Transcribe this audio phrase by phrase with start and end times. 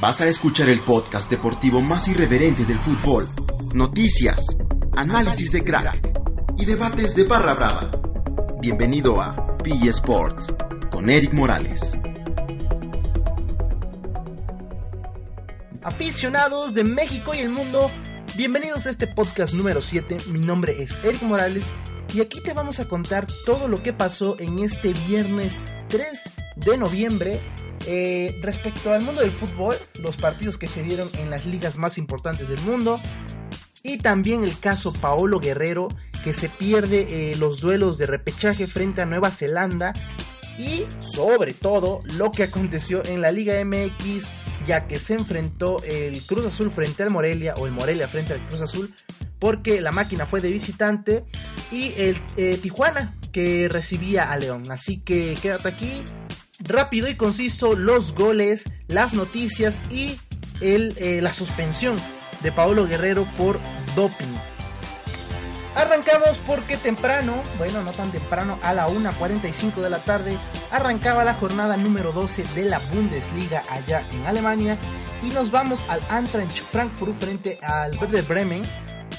[0.00, 3.28] Vas a escuchar el podcast deportivo más irreverente del fútbol.
[3.74, 4.56] Noticias,
[4.96, 6.10] análisis de crack
[6.56, 7.90] y debates de barra brava.
[8.62, 10.54] Bienvenido a P Sports
[10.90, 11.98] con Eric Morales.
[15.82, 17.90] Aficionados de México y el mundo,
[18.38, 20.16] bienvenidos a este podcast número 7.
[20.28, 21.66] Mi nombre es Eric Morales
[22.14, 26.22] y aquí te vamos a contar todo lo que pasó en este viernes 3
[26.56, 27.42] de noviembre
[27.86, 31.98] eh, respecto al mundo del fútbol, los partidos que se dieron en las ligas más
[31.98, 33.00] importantes del mundo.
[33.82, 35.88] Y también el caso Paolo Guerrero,
[36.22, 39.92] que se pierde eh, los duelos de repechaje frente a Nueva Zelanda.
[40.58, 44.28] Y sobre todo lo que aconteció en la Liga MX,
[44.66, 48.46] ya que se enfrentó el Cruz Azul frente al Morelia, o el Morelia frente al
[48.46, 48.92] Cruz Azul,
[49.38, 51.24] porque la máquina fue de visitante.
[51.72, 54.64] Y el eh, Tijuana, que recibía a León.
[54.70, 56.02] Así que quédate aquí,
[56.60, 60.18] rápido y conciso los goles, las noticias y
[60.60, 61.96] el, eh, la suspensión
[62.42, 63.58] de Paolo Guerrero por
[63.94, 64.34] doping.
[65.74, 70.36] Arrancamos porque temprano, bueno, no tan temprano, a la 1.45 de la tarde,
[70.70, 74.76] arrancaba la jornada número 12 de la Bundesliga allá en Alemania
[75.22, 78.64] y nos vamos al Eintracht Frankfurt frente al Werder Bremen,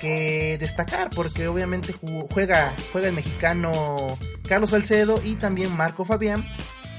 [0.02, 1.96] que destacar porque obviamente
[2.30, 4.18] juega, juega el mexicano
[4.48, 6.46] Carlos Salcedo y también Marco Fabián,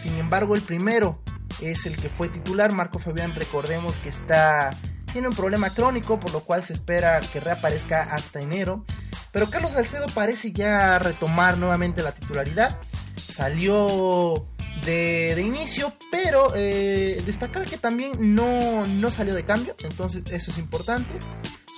[0.03, 1.21] sin embargo, el primero
[1.61, 2.73] es el que fue titular.
[2.73, 4.71] Marco Fabián, recordemos que está
[5.13, 8.85] tiene un problema crónico, por lo cual se espera que reaparezca hasta enero.
[9.31, 12.79] Pero Carlos Salcedo parece ya retomar nuevamente la titularidad.
[13.17, 14.47] Salió
[14.85, 20.59] de, inicio, pero eh, destacar que también no, no salió de cambio, entonces eso es
[20.59, 21.15] importante.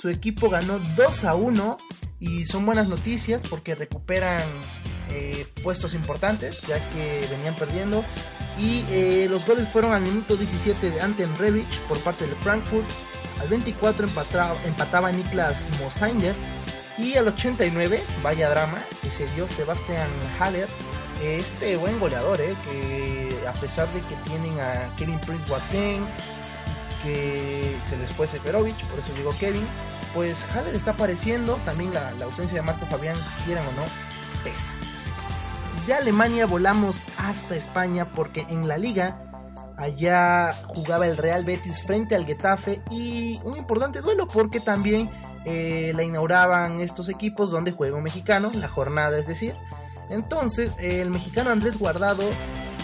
[0.01, 1.77] Su equipo ganó 2 a 1
[2.21, 4.43] y son buenas noticias porque recuperan
[5.15, 8.05] eh, puestos importantes, ya que venían perdiendo.
[8.59, 12.87] Y eh, los goles fueron al minuto 17 de Anten Revich por parte del Frankfurt.
[13.41, 16.35] Al 24 empataba, empataba Niklas Mosanger.
[16.99, 20.69] Y al 89, vaya drama, que se dio Sebastian Haller.
[21.23, 26.05] Este buen goleador, eh, que a pesar de que tienen a Kevin Prince Boateng,
[27.03, 29.67] que se les fue Seferovic, por eso digo Kevin,
[30.13, 31.55] pues Haller está apareciendo.
[31.65, 33.85] También la, la ausencia de Marco Fabián, quieran o no,
[34.43, 34.94] pesa
[35.87, 39.21] de Alemania volamos hasta España porque en la liga
[39.77, 45.11] allá jugaba el Real Betis frente al Getafe y un importante duelo porque también
[45.45, 49.55] eh, la inauguraban estos equipos donde juega un mexicano, la jornada es decir.
[50.09, 52.25] Entonces el mexicano Andrés Guardado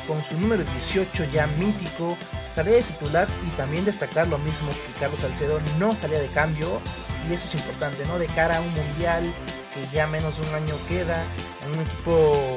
[0.07, 2.19] con su número 18 ya mítico
[2.55, 6.81] salía de titular y también destacar lo mismo que Carlos Salcedo no salía de cambio
[7.29, 8.19] y eso es importante, ¿no?
[8.19, 9.33] De cara a un mundial
[9.73, 11.25] que ya menos de un año queda,
[11.73, 12.57] un equipo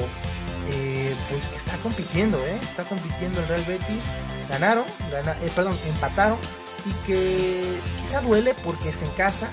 [1.34, 2.58] pues que está compitiendo, ¿eh?
[2.62, 4.04] está compitiendo el Real Betis,
[4.50, 6.38] ganaron, eh, perdón, empataron.
[6.86, 9.50] Y que quizá duele porque es en casa,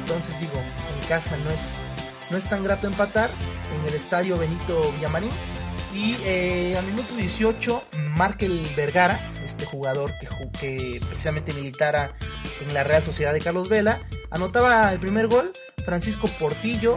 [0.00, 0.58] entonces digo,
[1.00, 1.60] en casa no es,
[2.30, 3.30] no es tan grato empatar,
[3.74, 5.30] en el estadio Benito Villamarín.
[5.94, 7.82] Y eh, al minuto 18
[8.16, 10.28] Markel Vergara, este jugador que,
[10.58, 12.12] que precisamente militara
[12.60, 14.00] en la Real Sociedad de Carlos Vela,
[14.30, 15.52] anotaba el primer gol,
[15.84, 16.96] Francisco Portillo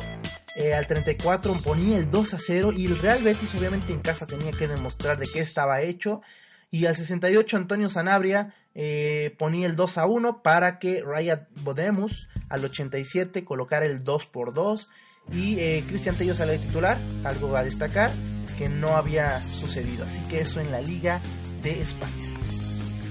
[0.59, 4.27] eh, al 34 ponía el 2 a 0 y el Real Betis obviamente en casa
[4.27, 6.21] tenía que demostrar de qué estaba hecho.
[6.69, 12.27] Y al 68 Antonio Sanabria eh, ponía el 2 a 1 para que Rayat Bodemus
[12.49, 14.89] al 87 colocara el 2 por 2
[15.31, 18.11] y eh, Cristian Tello sale de titular, algo a destacar
[18.57, 20.03] que no había sucedido.
[20.03, 21.21] Así que eso en la Liga
[21.61, 22.11] de España.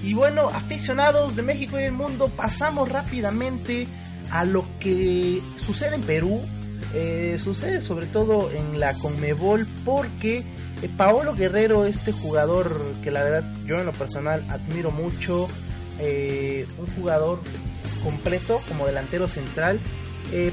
[0.03, 3.87] Y bueno, aficionados de México y del mundo, pasamos rápidamente
[4.29, 6.39] a lo que sucede en Perú
[6.93, 10.43] eh, sucede sobre todo en la Conmebol porque
[10.81, 15.47] eh, Paolo Guerrero, este jugador que la verdad yo en lo personal admiro mucho,
[15.99, 17.39] eh, un jugador
[18.03, 19.79] completo como delantero central,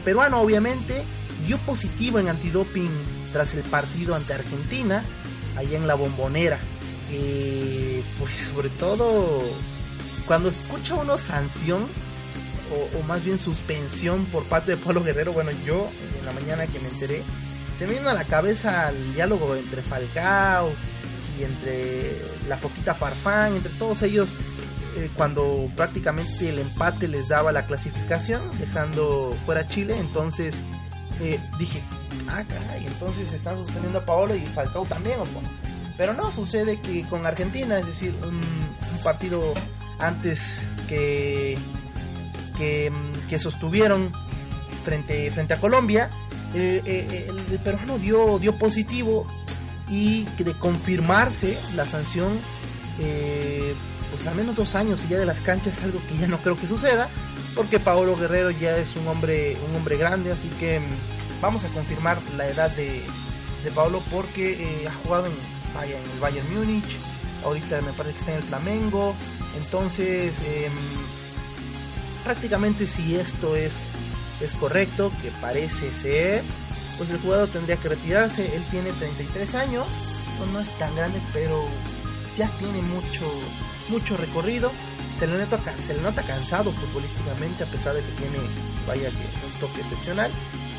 [0.05, 1.05] peruano obviamente,
[1.47, 2.91] dio positivo en antidoping
[3.33, 5.05] tras el partido ante Argentina,
[5.57, 6.59] allá en la bombonera.
[8.19, 9.43] pues sobre todo
[10.27, 11.87] cuando escucha uno sanción,
[12.95, 16.81] o, más bien suspensión por parte de Pablo Guerrero, bueno, yo en la mañana que
[16.81, 17.23] me enteré,
[17.79, 20.71] se me vino a la cabeza el diálogo entre Falcao
[21.39, 22.17] y entre
[22.49, 24.31] la Foquita Farfán, entre todos ellos,
[24.97, 29.97] eh, cuando prácticamente el empate les daba la clasificación, dejando fuera Chile.
[29.99, 30.55] Entonces
[31.21, 31.83] eh, dije,
[32.29, 35.27] ah, caray, entonces están suspendiendo a Paolo y Falcao también, ¿o
[35.97, 38.41] Pero no, sucede que con Argentina, es decir, un,
[39.03, 39.55] partido
[39.99, 40.57] antes
[40.89, 41.57] que,
[42.57, 42.93] que,
[43.29, 44.13] que, sostuvieron
[44.85, 46.11] frente, frente a Colombia,
[46.55, 49.27] eh, eh, el, peruano dio, dio positivo
[49.89, 52.39] y de confirmarse la sanción,
[54.11, 56.57] pues al menos dos años y ya de las canchas, algo que ya no creo
[56.57, 57.09] que suceda,
[57.57, 61.69] porque Paolo Guerrero ya es un hombre, un hombre grande, así que mm, vamos a
[61.69, 63.03] confirmar la edad de,
[63.65, 65.33] de Paolo porque eh, ha jugado en,
[65.75, 66.99] vaya, en el Bayern Múnich,
[67.45, 69.15] ahorita me parece que está en el Flamengo,
[69.57, 70.73] entonces em,
[72.27, 73.73] prácticamente si esto es,
[74.41, 76.43] es correcto, que parece ser,
[76.99, 79.87] pues el jugador tendría que retirarse, él tiene 33 años,
[80.41, 81.65] no, no es tan grande, pero
[82.37, 83.31] ya tiene mucho,
[83.89, 84.73] mucho recorrido
[85.21, 88.39] se le, nota, se le nota cansado futbolísticamente a pesar de que tiene,
[88.89, 90.31] vaya que un toque excepcional.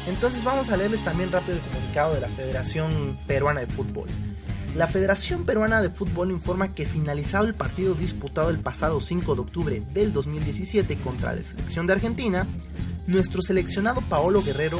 [0.05, 4.07] Entonces vamos a leerles también rápido el comunicado de la Federación Peruana de Fútbol.
[4.75, 9.41] La Federación Peruana de Fútbol informa que finalizado el partido disputado el pasado 5 de
[9.41, 12.45] octubre del 2017 contra la selección de Argentina,
[13.07, 14.79] nuestro seleccionado Paolo Guerrero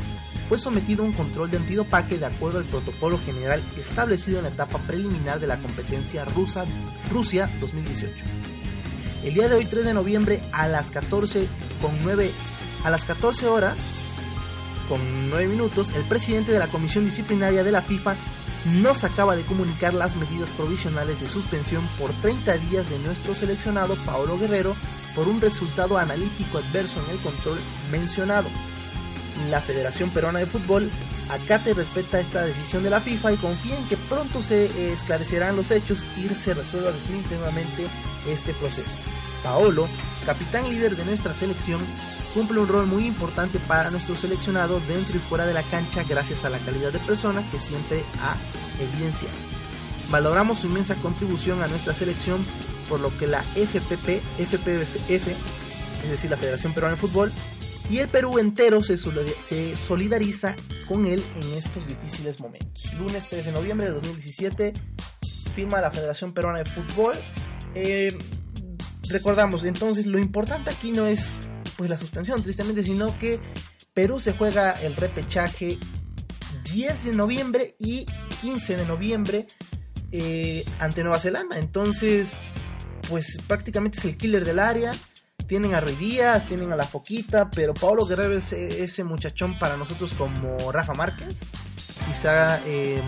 [0.50, 4.50] fue sometido a un control de antidopaje de acuerdo al protocolo general establecido en la
[4.50, 6.66] etapa preliminar de la competencia rusa
[7.12, 8.13] Rusia 2018.
[9.24, 11.48] El día de hoy, 3 de noviembre, a las 14
[11.81, 12.31] con 9,
[12.83, 13.75] a las 14 horas
[14.88, 18.16] con 9 minutos, el presidente de la Comisión Disciplinaria de la FIFA
[18.65, 23.95] nos acaba de comunicar las medidas provisionales de suspensión por 30 días de nuestro seleccionado
[24.06, 24.75] Paolo Guerrero
[25.15, 27.59] por un resultado analítico adverso en el control
[27.92, 28.50] mencionado.
[29.50, 30.89] La Federación Peruana de Fútbol
[31.30, 35.56] acata y respeta esta decisión de la FIFA y confía en que pronto se esclarecerán
[35.56, 37.88] los hechos y se resuelva definitivamente
[38.27, 38.89] este proceso.
[39.44, 39.88] Paolo,
[40.25, 41.81] capitán líder de nuestra selección,
[42.38, 46.45] cumple un rol muy importante para nuestro seleccionado dentro y fuera de la cancha gracias
[46.45, 48.36] a la calidad de persona que siempre ha
[48.80, 49.34] evidenciado.
[50.12, 52.45] Valoramos su inmensa contribución a nuestra selección,
[52.89, 55.28] por lo que la FPP, FPF,
[56.04, 57.31] es decir, la Federación Peruana de Fútbol,
[57.89, 60.56] y el Perú entero se solidariza
[60.88, 62.94] con él en estos difíciles momentos.
[62.94, 64.74] Lunes 3 de noviembre de 2017
[65.56, 67.16] firma la Federación Peruana de Fútbol.
[67.74, 68.16] Eh,
[69.10, 71.36] recordamos, entonces lo importante aquí no es
[71.78, 73.40] pues la suspensión, tristemente, sino que
[73.94, 75.78] Perú se juega el repechaje
[76.74, 78.06] 10 de noviembre y
[78.42, 79.48] 15 de noviembre
[80.12, 81.58] eh, ante Nueva Zelanda.
[81.58, 82.32] Entonces,
[83.10, 84.94] pues prácticamente es el killer del área.
[85.48, 89.78] Tienen a Rey Díaz, tienen a La Foquita, pero Pablo Guerrero es ese muchachón para
[89.78, 91.38] nosotros como Rafa Márquez.
[92.06, 93.02] Quizá em,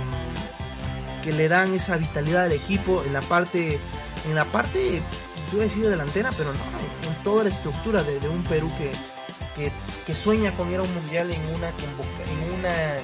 [1.23, 3.79] que le dan esa vitalidad al equipo en la parte,
[4.25, 5.01] en la parte,
[5.57, 6.59] voy a decir delantera, pero no,
[7.09, 9.71] en toda la estructura de, un Perú que,
[10.05, 12.95] que, sueña con ir a un mundial en una, en una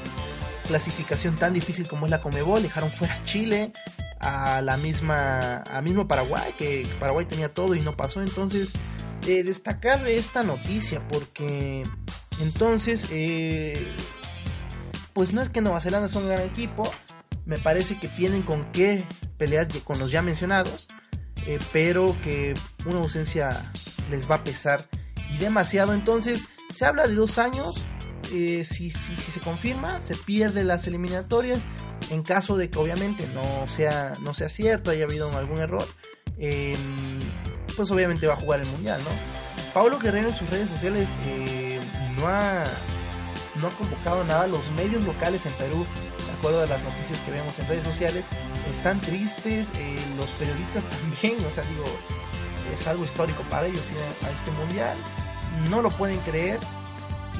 [0.67, 3.71] clasificación tan difícil como es la Comebol, dejaron fuera Chile,
[4.19, 8.73] a la misma, a mismo Paraguay, que Paraguay tenía todo y no pasó, entonces
[9.27, 11.83] eh, destacar esta noticia porque
[12.41, 13.87] entonces eh,
[15.13, 16.91] pues no es que Nueva Zelanda sea un gran equipo
[17.45, 19.03] me parece que tienen con qué
[19.37, 20.87] pelear con los ya mencionados
[21.47, 22.53] eh, pero que
[22.85, 23.71] una ausencia
[24.09, 24.87] les va a pesar
[25.33, 27.85] y demasiado entonces se habla de dos años
[28.23, 31.59] si, si, si, se confirma se pierde las eliminatorias
[32.09, 35.85] en caso de que obviamente no sea no sea cierto haya habido algún error
[37.75, 39.11] pues obviamente va a jugar el mundial, ¿no?
[39.73, 41.79] Pablo Guerrero en sus redes sociales eh,
[42.17, 42.63] no, ha,
[43.61, 44.47] no ha convocado nada.
[44.47, 45.85] Los medios locales en Perú,
[46.45, 48.25] acuerdo las noticias que vemos en redes sociales,
[48.69, 49.67] están tristes.
[49.79, 51.85] Eh, los periodistas también, o sea, digo,
[52.71, 54.95] es algo histórico para ellos ir a, este mundial.
[55.71, 56.59] No lo pueden creer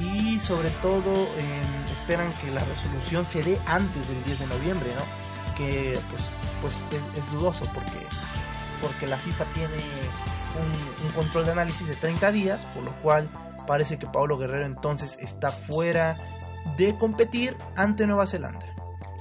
[0.00, 4.90] y sobre todo em, esperan que la resolución se dé antes del 10 de noviembre,
[4.96, 5.54] ¿no?
[5.56, 6.28] Que pues,
[6.60, 6.74] pues
[7.16, 8.04] es, dudoso porque
[8.82, 9.82] porque la FIFA tiene
[11.04, 13.30] un, control de análisis de 30 días, por lo cual
[13.68, 16.16] parece que Pablo Guerrero entonces está fuera
[16.76, 18.75] de competir ante Nueva Zelanda.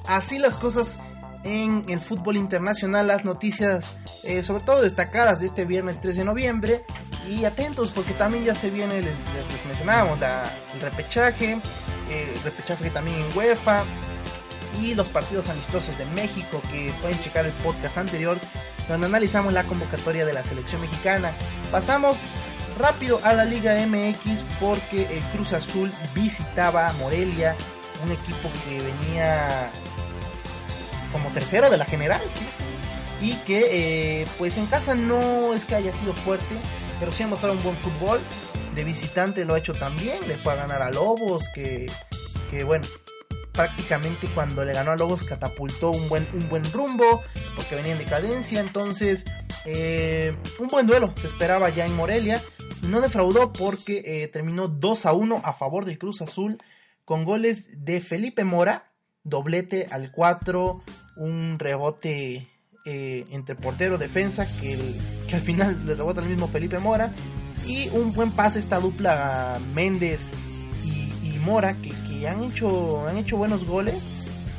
[0.07, 0.99] Así las cosas
[1.43, 6.25] en el fútbol internacional, las noticias eh, sobre todo destacadas de este viernes 3 de
[6.25, 6.83] noviembre
[7.27, 9.15] y atentos porque también ya se viene, les,
[9.67, 10.19] mencionábamos,
[10.73, 11.59] el repechaje,
[12.09, 13.83] eh, el repechaje también en UEFA
[14.81, 18.39] y los partidos amistosos de México que pueden checar el podcast anterior
[18.87, 21.31] donde analizamos la convocatoria de la selección mexicana.
[21.71, 22.17] Pasamos
[22.79, 27.55] rápido a la Liga MX porque el Cruz Azul visitaba a Morelia,
[28.03, 29.71] un equipo que venía
[31.11, 32.21] como tercero de la general.
[33.21, 36.55] y que eh, pues en casa no es que haya sido fuerte,
[36.99, 38.19] pero sí ha mostrado un buen fútbol.
[38.75, 41.85] De visitante lo ha hecho también, le fue a ganar a Lobos, que,
[42.51, 42.85] que bueno,
[43.55, 47.23] prácticamente cuando le ganó a Lobos catapultó un buen, un buen rumbo,
[47.55, 49.25] porque venía en decadencia, entonces
[49.65, 52.41] eh, un buen duelo se esperaba ya en Morelia,
[52.81, 56.57] y no defraudó porque eh, terminó 2 a 1 a favor del Cruz Azul,
[57.05, 58.91] con goles de Felipe Mora,
[59.25, 60.81] doblete al 4,
[61.17, 62.47] un rebote
[62.85, 64.77] eh, entre portero defensa que,
[65.27, 67.11] que al final le rebota el mismo Felipe Mora
[67.67, 70.21] y un buen pase esta dupla Méndez
[70.83, 74.01] y, Mora que, que, han, hecho, han hecho buenos goles.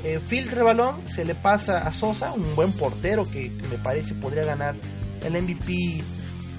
[0.04, 4.14] Eh, filtra el balón, se le pasa a Sosa, un buen portero que, me parece
[4.14, 4.76] podría ganar
[5.24, 6.04] el MVP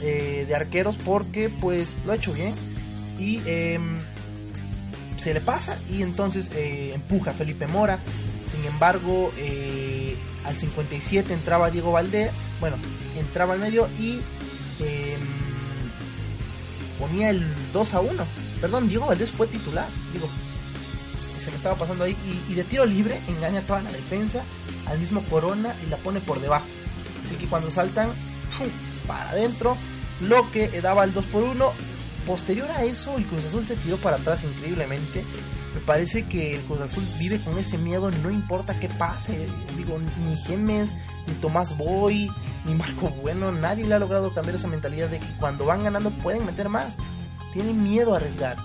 [0.01, 2.53] eh, de arqueros porque pues lo ha hecho bien
[3.17, 3.95] y em,
[5.17, 7.99] se le pasa y entonces eh, empuja a Felipe Mora.
[8.55, 9.31] Sin embargo,
[10.45, 12.77] al 57 entraba Diego Valdés, bueno,
[13.19, 14.13] entraba al medio y
[14.79, 15.19] em,
[16.97, 18.23] ponía el 2 a 1.
[18.61, 20.27] Perdón, Diego Valdés fue titular, digo,
[21.43, 22.17] se me estaba pasando ahí.
[22.49, 24.43] Y, de tiro libre engaña toda la defensa
[24.85, 26.65] al mismo Corona y la pone por debajo.
[27.25, 28.09] Así que cuando saltan,
[29.07, 29.77] para adentro,
[30.21, 31.71] lo que daba el 2 por 1.
[32.27, 35.23] Posterior a eso, el Cruz Azul se tiró para atrás increíblemente
[35.77, 39.47] me parece que el Cruz Azul vive con ese miedo, no importa qué pase.
[39.77, 40.95] Digo, ni Gemes,
[41.27, 42.31] ni Tomás Boy,
[42.65, 46.09] ni Marco Bueno, nadie le ha logrado cambiar esa mentalidad de que cuando van ganando
[46.09, 46.95] pueden meter más.
[47.53, 48.57] Tienen miedo a arriesgar.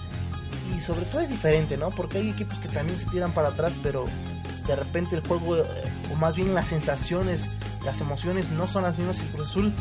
[0.74, 1.90] Y sobre todo es diferente, ¿no?
[1.90, 4.06] Porque hay equipos que también se tiran para atrás, pero
[4.66, 5.64] de repente el juego, eh,
[6.10, 7.50] o más bien las sensaciones,
[7.84, 9.20] las emociones no son las mismas.
[9.20, 9.74] El Cruz Azul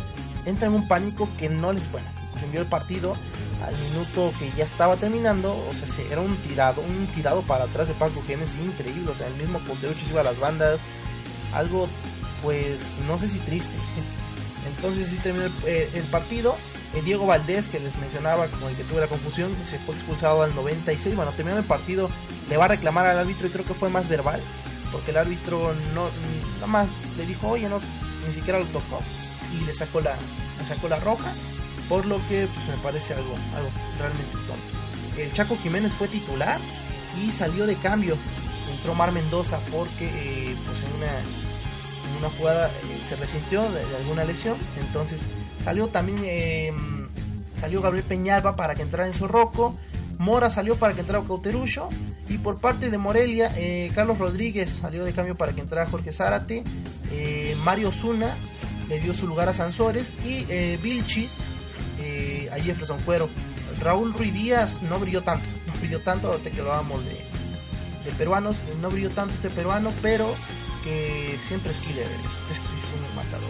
[0.46, 2.08] entra en un pánico que no les, bueno,
[2.46, 3.16] envió el partido
[3.66, 7.88] al minuto que ya estaba terminando, o sea, era un tirado, un tirado para atrás
[7.88, 10.80] de Paco Genes increíble, o sea, el mismo portero se iba a las bandas,
[11.54, 11.88] algo
[12.42, 13.72] pues no sé si triste.
[14.76, 16.56] Entonces sí terminó el, eh, partido.
[16.94, 20.42] Eh, Diego Valdés, que les mencionaba como el que tuve la confusión, se fue expulsado
[20.42, 21.16] al 96.
[21.16, 22.10] Bueno, terminó el partido,
[22.50, 24.42] le va a reclamar al árbitro y creo que fue más verbal,
[24.92, 26.10] porque el árbitro no
[26.56, 27.80] nada más le dijo, oye, no,
[28.28, 29.02] ni siquiera lo tocó
[29.54, 30.16] y le sacó la,
[30.60, 31.32] le sacó la roja
[31.92, 33.70] por lo que pues, me parece algo, algo
[34.00, 35.22] realmente tonto.
[35.22, 36.58] El Chaco Jiménez fue titular
[37.22, 38.16] y salió de cambio.
[38.74, 43.82] Entró Mar Mendoza porque eh, pues en una, en una jugada eh, se resintió de,
[43.98, 44.56] alguna lesión.
[44.80, 45.28] Entonces
[45.66, 47.10] salió también em,
[47.60, 49.76] salió Gabriel Peñalba para que entrara en Zorroco.
[50.18, 51.90] Mora salió para que entrara Cauterucho.
[52.30, 56.14] Y por parte de Morelia, eh, Carlos Rodríguez salió de cambio para que entrara Jorge
[56.14, 56.64] Zárate.
[57.66, 58.38] Mario Zuna
[58.88, 60.14] le dio su lugar a Sansores.
[60.24, 60.46] Y
[60.78, 61.32] Vilchis
[62.02, 63.30] eh, a Jefferson Cuero.
[63.80, 67.18] Raúl Ruiz Díaz no brilló tanto, no brilló tanto, ahorita que hablábamos de,
[68.06, 70.28] de peruanos, no brilló tanto este peruano, pero
[70.84, 73.50] que siempre es killer, es un matador.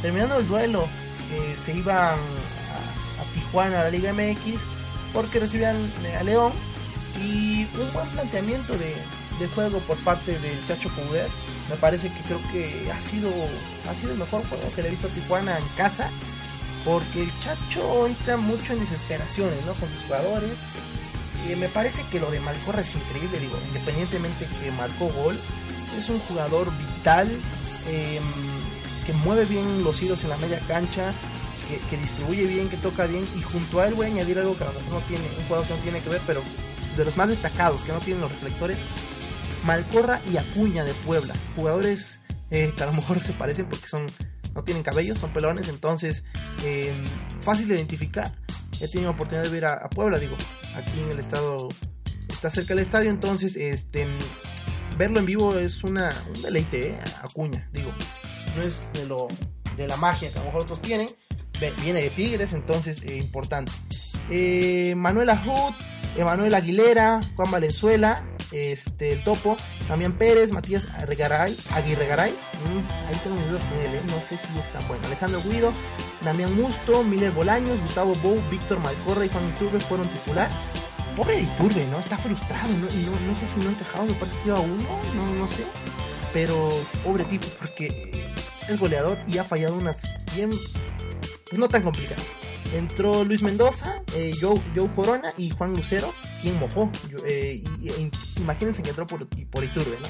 [0.00, 0.86] Terminando el duelo,
[1.32, 4.60] eh, se iban a, Tijuana, a la Liga MX,
[5.12, 5.76] porque recibían
[6.18, 6.52] a León
[7.22, 8.94] y un buen planteamiento de,
[9.38, 11.28] de juego por parte del Chacho Couder.
[11.70, 13.30] Me parece que creo que ha sido,
[13.88, 16.10] ha sido el mejor juego que le he visto a Tijuana en casa
[16.84, 19.74] porque el Chacho entra mucho en desesperaciones, ¿no?
[19.74, 20.58] Con sus jugadores.
[21.48, 25.38] Y me parece que lo de Malcorra es increíble, digo, independientemente que marcó gol,
[25.98, 27.28] es un jugador vital,
[27.88, 28.22] em,
[29.04, 31.12] que mueve bien los hilos en la media cancha,
[31.88, 34.64] que, distribuye bien, que toca bien, y junto a él voy a añadir algo que
[34.64, 36.42] a lo mejor no tiene, un jugador que no tiene que ver, pero
[36.96, 38.78] de los más destacados, que no tienen los reflectores,
[39.64, 42.18] Malcorra y Acuña de Puebla, jugadores
[42.50, 44.06] eh, que a lo mejor se parecen porque son
[44.54, 46.24] no tienen cabello, son pelones, entonces
[46.64, 47.04] em,
[47.40, 48.36] fácil de identificar.
[48.80, 50.36] He tenido la oportunidad de ver a, Puebla, digo,
[50.74, 51.68] aquí en el estado,
[52.28, 54.06] está cerca del estadio, entonces este
[54.98, 56.98] verlo en vivo es una, un deleite, ¿eh?
[57.22, 57.90] Acuña, digo,
[58.56, 59.28] no es de, lo,
[59.76, 61.08] de la magia que a lo mejor otros tienen,
[61.82, 63.72] viene de Tigres, entonces eh, importante.
[64.30, 65.74] Eh, Manuela Hood,
[66.16, 69.56] Emanuel Aguilera, Juan Valenzuela, este, el Topo,
[69.88, 74.00] Damián Pérez, Matías Regaray, Aguirre Garay, mm, ahí tengo mis dudas con él, ¿eh?
[74.06, 75.04] no sé si es tan bueno.
[75.06, 75.72] Alejandro Guido,
[76.22, 80.50] Damián Musto, Miller Bolaños, Gustavo Bou, Víctor Malcorra y Juan Iturbe fueron titular.
[81.16, 81.98] Pobre Iturbe, ¿no?
[81.98, 82.86] Está frustrado, ¿no?
[82.86, 85.64] No, sé si no ha encajado, me parece que iba uno, no, no sé.
[86.32, 86.70] Pero
[87.04, 88.10] pobre tipo, porque
[88.68, 89.96] es goleador y ha fallado unas
[90.34, 92.24] bien, pues no tan complicadas.
[92.72, 94.60] Entró Luis Mendoza, eh, Joe,
[94.94, 96.90] Corona y Juan Lucero, quien mojó.
[97.26, 100.08] Eh, e imagínense que entró por, Iturbe, ¿no?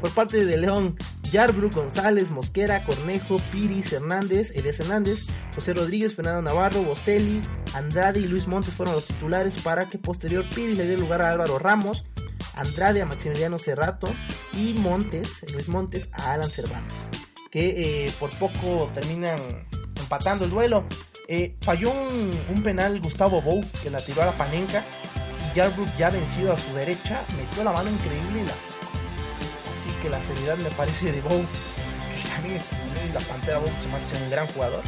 [0.00, 0.96] Por parte de León,
[1.30, 7.40] Yarbru, González, Mosquera, Cornejo, Piris, Hernández, Elias Hernández, José Rodríguez, Fernando Navarro, Boselli,
[7.74, 11.30] Andrade y Luis Montes fueron los titulares para que posterior Piris le dé lugar a
[11.30, 12.04] Álvaro Ramos,
[12.56, 14.12] Andrade a Maximiliano Cerrato
[14.54, 16.96] y Montes, Luis Montes a Alan Cervantes.
[17.52, 19.38] que eh, por poco terminan
[20.00, 20.84] empatando el duelo.
[21.34, 24.84] Eh, falló un, penal Gustavo Bou que la tiró a la Panenka
[25.50, 28.52] y Yarbrough ya vencido a su derecha metió la mano increíble y la.
[28.52, 33.88] Así que la seriedad me parece de Bou, que también es la Pantera Bou se
[33.88, 34.82] me hace un gran jugador.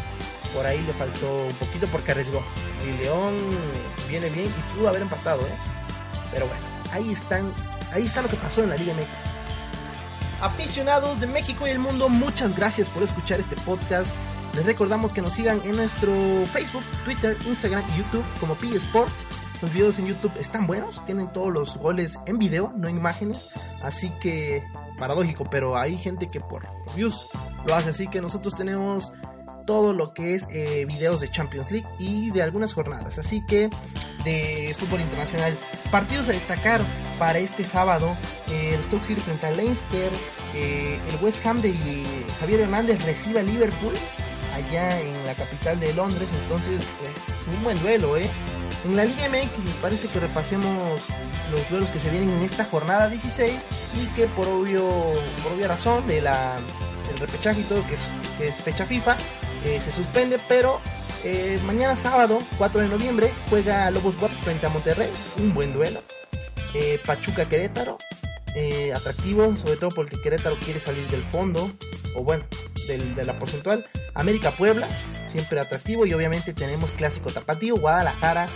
[0.54, 2.42] Por ahí le faltó un poquito porque arriesgó.
[2.84, 3.38] Y León
[4.06, 5.54] viene bien y pudo haber empatado, ¿eh?
[6.30, 7.50] Pero bueno, ahí están,
[7.90, 10.42] ahí está lo que pasó en la Liga MX.
[10.42, 14.12] Aficionados de México y el mundo, muchas gracias por escuchar este podcast.
[14.54, 16.12] Les recordamos que nos sigan en nuestro
[16.52, 19.12] Facebook, Twitter, Instagram y YouTube como P Sports.
[19.60, 23.50] Los videos en YouTube están buenos, tienen todos los goles en video, no en imágenes.
[23.82, 24.62] Así que
[24.96, 27.30] paradójico, pero hay gente que por views
[27.66, 27.90] lo hace.
[27.90, 29.12] Así que nosotros tenemos
[29.66, 33.18] todo lo que es eh, videos de Champions League y de algunas jornadas.
[33.18, 33.70] Así que
[34.24, 35.58] de fútbol internacional.
[35.90, 36.80] Partidos a destacar
[37.18, 38.16] para este sábado.
[38.52, 40.12] el Stoke City frente al Leinster.
[40.54, 41.74] Eh, el West Ham de
[42.38, 43.94] Javier Hernández recibe a Liverpool
[44.54, 46.28] allá en la capital de Londres.
[46.42, 48.30] Entonces, pues un buen duelo, ¿eh?
[48.84, 51.00] En la Liga MX parece que repasemos
[51.50, 53.54] los duelos que se vienen en esta jornada 16
[54.02, 56.56] y que por obvio por obvia razón de la
[57.12, 57.94] el repechaje y todo que
[58.46, 59.16] es fecha FIFA
[59.64, 60.80] eh, se suspende, pero
[61.22, 66.02] eh, mañana sábado, 4 de noviembre, juega Lobos WAP frente a Monterrey, un buen duelo.
[66.74, 67.96] Eh, Pachuca Querétaro,
[68.94, 71.70] atractivo, sobre todo porque Querétaro quiere salir del fondo,
[72.14, 72.44] o bueno,
[72.86, 73.84] de la porcentual.
[74.14, 74.88] América Puebla,
[75.30, 78.46] siempre atractivo, y obviamente tenemos clásico tapatío, Guadalajara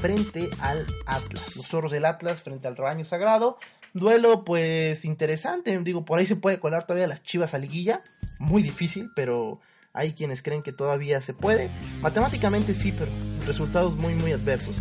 [0.00, 3.58] frente al Atlas, los zorros del Atlas frente al rebaño sagrado.
[3.94, 8.00] Duelo pues interesante, digo, por ahí se puede colar todavía las chivas a liguilla,
[8.38, 9.60] muy difícil, pero
[9.92, 11.70] hay quienes creen que todavía se puede.
[12.00, 13.10] Matemáticamente sí, pero
[13.46, 14.76] resultados muy, muy adversos.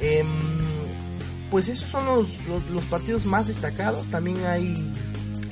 [0.00, 0.26] Em,
[1.50, 4.06] pues esos son los, partidos más destacados.
[4.06, 4.92] También hay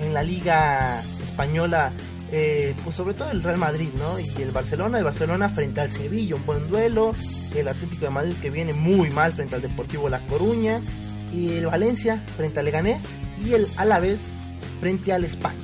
[0.01, 1.93] en la liga española,
[2.33, 4.19] eh, pues sobre todo el Real Madrid, ¿no?
[4.19, 7.13] Y el Barcelona, el Barcelona frente al Sevilla, un buen duelo.
[7.55, 10.81] El Atlético de Madrid que viene muy mal frente al Deportivo La Coruña.
[11.33, 13.03] Y el Valencia frente al Leganés.
[13.45, 14.21] Y el Alavés
[14.81, 15.55] frente al España.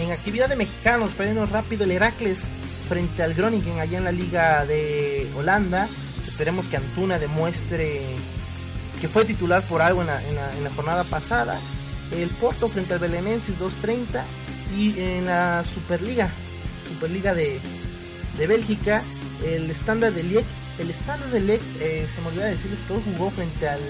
[0.00, 2.40] En actividad de mexicanos, perdiendo rápido el Heracles
[2.88, 5.86] frente al Groningen allá en la Liga de Holanda.
[6.26, 8.00] Esperemos que Antuna demuestre
[9.00, 11.58] que fue titular por algo en la, jornada pasada.
[12.16, 14.22] El Porto frente al Belenenses 2.30
[14.76, 16.28] y en la Superliga,
[16.88, 17.60] Superliga de,
[18.36, 19.02] Bélgica,
[19.44, 20.44] el estándar de Liek,
[20.78, 23.80] el estándar de Liek, eh, se me olvidó decirles, todo jugó frente al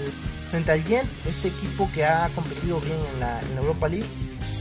[0.49, 4.05] frente al Gent, este equipo que ha competido bien en la, en la Europa League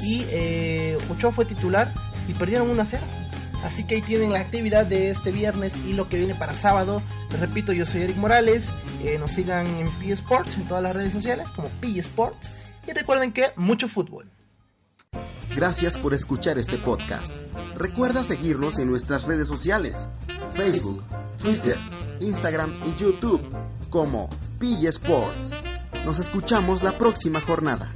[0.03, 1.93] y eh, Ochoa fue titular
[2.29, 3.03] y perdieron 1 a 0.
[3.64, 7.03] Así que ahí tienen la actividad de este viernes y lo que viene para sábado.
[7.31, 8.68] Les repito, yo soy Eric Morales.
[9.05, 12.51] Eh, nos sigan en P Sports en todas las redes sociales como P Sports.
[12.87, 14.31] Y recuerden que mucho fútbol.
[15.55, 17.33] Gracias por escuchar este podcast.
[17.75, 20.09] Recuerda seguirnos en nuestras redes sociales:
[20.55, 21.05] Facebook,
[21.38, 21.77] Twitter,
[22.20, 23.42] Instagram y YouTube
[23.90, 25.53] como P Sports.
[26.05, 27.92] Nos escuchamos la próxima jornada.